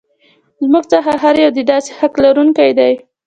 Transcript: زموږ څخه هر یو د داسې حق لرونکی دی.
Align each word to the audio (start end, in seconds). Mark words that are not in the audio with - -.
زموږ 0.63 0.83
څخه 0.93 1.11
هر 1.23 1.35
یو 1.43 1.51
د 1.57 1.59
داسې 1.71 1.91
حق 1.99 2.13
لرونکی 2.23 2.69
دی. 2.79 2.93